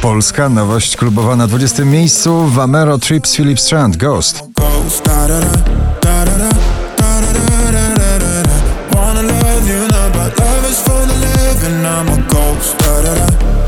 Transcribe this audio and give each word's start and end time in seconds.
Polska 0.00 0.48
nowość 0.48 0.96
klubowa 0.96 1.36
na 1.36 1.46
20 1.46 1.84
miejscu 1.84 2.46
Vamero 2.48 2.98
Trips 2.98 3.36
Philip 3.36 3.60
Strand 3.60 3.96
Ghost. 3.96 4.42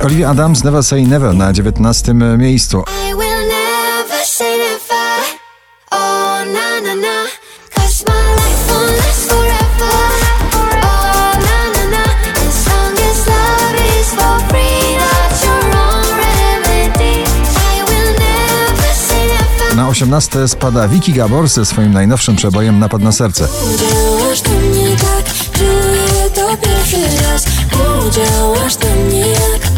Olivia 0.05 0.31
Adams 0.31 0.65
Never 0.65 0.85
Say 0.85 1.07
Never 1.07 1.35
na 1.35 1.53
19 1.53 2.15
miejscu. 2.15 2.85
Na 19.87 19.91
18 19.91 20.49
spada 20.49 20.89
Vicky 20.89 21.13
Gabor 21.13 21.49
ze 21.49 21.65
swoim 21.65 21.93
najnowszym 21.93 22.37
przebojem 22.37 22.79
Napad 22.79 23.03
na 23.03 23.13
serce. 23.13 23.49
Udziałasz 23.75 24.43
mnie 24.43 24.97
tak, 24.97 25.25
czuję 25.53 26.31
to 26.35 26.57
pierwszy 26.57 26.97
raz. 27.23 27.45
Udziałasz 28.07 28.77
do 28.77 28.87
mnie 28.87 29.21
jak 29.21 29.71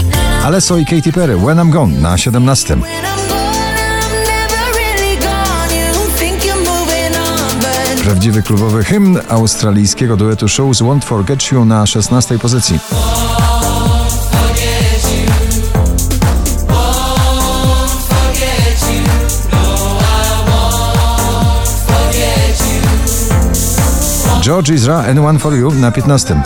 Alesso 0.44 0.76
i 0.76 0.86
Katy 0.86 1.12
Perry 1.12 1.36
When 1.36 1.58
I'm 1.58 1.70
Gone 1.70 2.00
na 2.00 2.18
17. 2.18 2.76
When 2.76 2.82
I'm 2.82 3.28
gone, 3.28 3.38
I'm 4.00 4.12
never 4.26 4.76
really 4.76 5.16
gone. 5.16 5.76
You 5.76 6.18
think 6.18 6.44
you're 6.44 6.70
moving 6.70 7.16
on, 7.16 7.58
but 7.60 8.02
Prawdziwy 8.04 8.42
klubowy 8.42 8.84
hymn 8.84 9.18
australijskiego 9.28 10.16
duetu 10.16 10.48
Shows 10.48 10.78
Won't 10.78 11.04
Forget 11.04 11.52
You 11.52 11.64
na 11.64 11.86
16 11.86 12.38
pozycji. 12.38 12.78
George 24.48 24.74
Ezra 24.74 25.04
Anyone 25.04 25.38
For 25.38 25.54
You 25.54 25.70
na 25.74 25.90
15. 25.90 26.42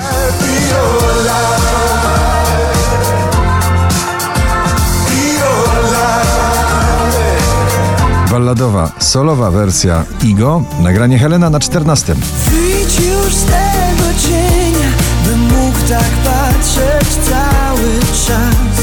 Balladowa, 8.31 8.91
solowa 8.99 9.51
wersja 9.51 10.05
Igo, 10.23 10.63
nagranie 10.81 11.19
Helena 11.19 11.51
na 11.51 11.61
14. 11.61 12.15
Wyjdź 12.15 13.01
już 13.01 13.35
z 13.35 13.45
tego 13.45 14.09
cienia, 14.29 14.89
bym 15.27 15.41
mógł 15.41 15.79
tak 15.89 16.11
patrzeć 16.25 17.09
cały 17.09 18.01
czas. 18.27 18.83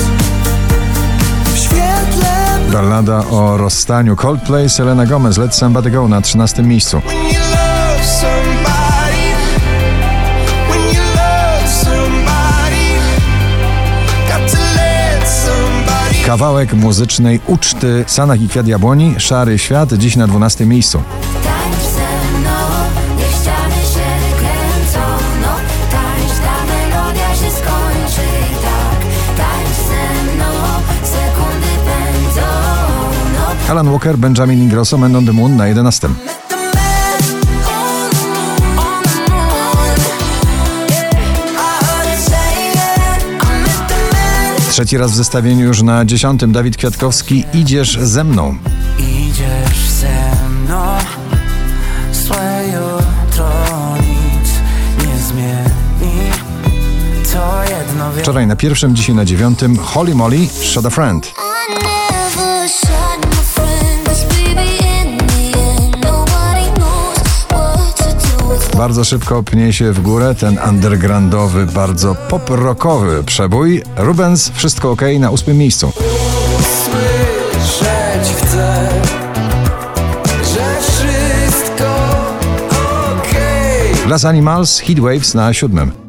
W 1.53 1.57
świetle 1.57 2.59
Ballada 2.71 3.23
o 3.31 3.57
rozstaniu 3.57 4.15
Coldplay 4.15 4.69
Selena 4.69 5.05
Gomez 5.05 5.37
Let 5.37 5.55
Somebody 5.55 5.91
Go 5.91 6.07
na 6.07 6.21
13 6.21 6.63
miejscu. 6.63 7.01
Kawałek 16.29 16.73
muzycznej 16.73 17.39
uczty 17.47 18.03
Sanach 18.07 18.41
i 18.41 18.47
Kwiat 18.47 18.67
Jabłoni 18.67 19.15
Szary 19.17 19.57
Świat 19.57 19.93
dziś 19.93 20.15
na 20.15 20.27
12 20.27 20.65
miejscu. 20.65 20.97
No, 20.97 21.03
tak. 21.51 21.79
No, 33.33 33.71
Alan 33.71 33.89
Walker, 33.91 34.17
Benjamin 34.17 34.61
Ingrosso, 34.63 34.97
Man 34.97 35.15
on 35.15 35.25
the 35.25 35.33
Moon 35.33 35.55
na 35.55 35.67
11. 35.67 36.09
Trzeci 44.79 44.97
raz 44.97 45.11
w 45.11 45.15
zestawieniu 45.15 45.65
już 45.65 45.81
na 45.81 46.05
10. 46.05 46.41
Dawid 46.47 46.77
Kwiatkowski 46.77 47.43
Idziesz 47.53 47.97
ze 48.01 48.23
mną. 48.23 48.57
Idziesz 48.99 49.89
ze 49.89 50.35
mną, 50.49 50.97
złe 52.11 52.63
jutro 52.65 53.49
nic 54.01 54.51
nie 54.97 55.17
zmieni. 55.17 56.31
To 57.33 57.63
jedno 57.63 58.11
wiem. 58.11 58.23
Wczoraj 58.23 58.47
na 58.47 58.55
pierwszym, 58.55 58.95
dzisiaj 58.95 59.15
na 59.15 59.25
dziewiątym 59.25 59.77
Holly 59.77 60.15
Molly 60.15 60.47
Shot 60.63 60.85
a 60.85 60.89
Friend. 60.89 61.27
I 61.27 61.73
never 61.73 62.69
shot 62.69 63.25
my 63.25 63.28
friend, 63.28 63.28
Bardzo 68.79 69.03
szybko 69.03 69.43
pnie 69.43 69.73
się 69.73 69.91
w 69.91 70.01
górę 70.01 70.35
ten 70.35 70.59
undergroundowy, 70.69 71.65
bardzo 71.65 72.15
pop-rockowy 72.15 73.23
przebój. 73.23 73.83
Rubens, 73.97 74.49
wszystko 74.49 74.91
ok 74.91 75.01
na 75.19 75.29
ósmym 75.29 75.57
miejscu. 75.57 75.91
Słyszeć 76.83 78.35
chcę, 78.37 78.89
że 80.25 80.81
wszystko 80.81 81.85
okej. 83.17 84.05
Glass 84.05 84.25
Animals, 84.25 84.79
Heatwaves 84.79 85.33
na 85.33 85.53
siódmym. 85.53 86.08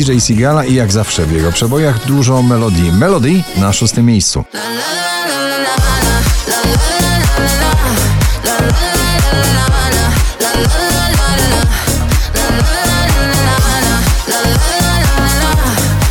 DJ 0.00 0.20
Sigala 0.20 0.64
i 0.64 0.74
jak 0.74 0.92
zawsze 0.92 1.26
w 1.26 1.32
jego 1.32 1.52
przebojach 1.52 2.06
dużo 2.06 2.42
melodii. 2.42 2.92
Melody 2.92 3.42
na 3.56 3.72
szóstym 3.72 4.06
miejscu. 4.06 4.44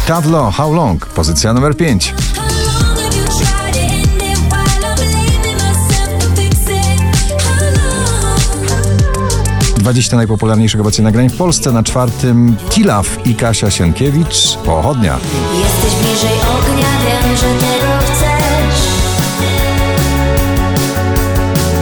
Tavlo, 0.07 0.51
How 0.51 0.73
Long, 0.73 1.05
pozycja 1.05 1.53
numer 1.53 1.77
5. 1.77 2.13
20 9.89 10.15
najpopularniejszych 10.15 10.81
obecnie 10.81 11.03
nagrań 11.03 11.29
w 11.29 11.37
Polsce. 11.37 11.71
Na 11.71 11.83
czwartym 11.83 12.55
Tilaf 12.69 13.27
i 13.27 13.35
Kasia 13.35 13.71
Sienkiewicz, 13.71 14.57
Pochodnia. 14.65 15.17
Jesteś 15.59 15.99
bliżej 16.01 16.37
ognia, 16.39 16.87
wiem, 17.05 17.37
że 17.37 17.45
tego 17.45 17.91
chcesz. 18.01 18.81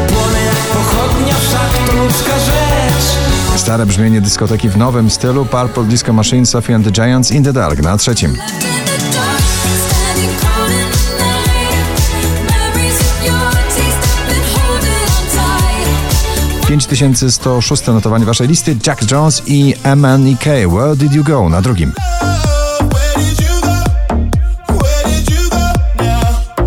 płonę 0.07 0.43
jak 0.43 0.55
pochodnia, 0.55 1.35
wszak 1.35 1.87
to 1.87 2.03
ludzka 2.03 2.39
rzecz. 2.39 3.59
Stare 3.59 3.85
brzmienie 3.85 4.21
dyskoteki 4.21 4.69
w 4.69 4.77
nowym 4.77 5.09
stylu 5.09 5.45
Purple 5.45 5.83
Disco 5.83 6.13
Machine, 6.13 6.45
Sophie 6.45 6.75
and 6.75 6.85
the 6.85 6.91
Giants, 6.91 7.31
In 7.31 7.43
the 7.43 7.53
Dark 7.53 7.81
na 7.81 7.97
trzecim. 7.97 8.37
5106 16.67 17.87
notowanie 17.87 18.25
waszej 18.25 18.47
listy 18.47 18.75
Jack 18.87 19.11
Jones 19.11 19.43
i 19.45 19.73
MNEK 19.95 20.45
Where 20.45 20.95
Did 20.95 21.13
You 21.13 21.23
Go 21.23 21.49
na 21.49 21.61
drugim. 21.61 21.93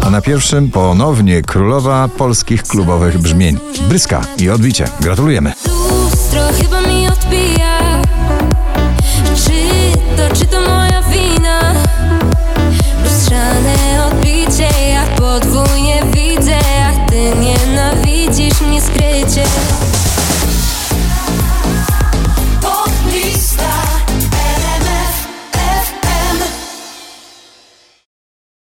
A 0.06 0.11
na 0.11 0.20
pierwszym 0.20 0.70
ponownie 0.70 1.43
królowa 1.43 2.08
polskich 2.08 2.62
klubowych 2.62 3.19
brzmień. 3.19 3.58
Bryska 3.88 4.20
i 4.38 4.50
odbicie. 4.50 4.85
Gratulujemy. 5.00 5.52
magic 19.37 20.50